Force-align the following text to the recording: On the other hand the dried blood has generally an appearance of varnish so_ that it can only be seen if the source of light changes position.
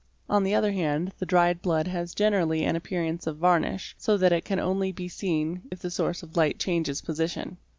On 0.27 0.43
the 0.43 0.55
other 0.55 0.71
hand 0.71 1.11
the 1.19 1.27
dried 1.27 1.61
blood 1.61 1.87
has 1.87 2.15
generally 2.15 2.63
an 2.63 2.75
appearance 2.75 3.27
of 3.27 3.37
varnish 3.37 3.93
so_ 3.99 4.17
that 4.19 4.33
it 4.33 4.43
can 4.43 4.59
only 4.59 4.91
be 4.91 5.07
seen 5.07 5.61
if 5.71 5.77
the 5.77 5.91
source 5.91 6.23
of 6.23 6.35
light 6.35 6.57
changes 6.57 7.01
position. 7.01 7.57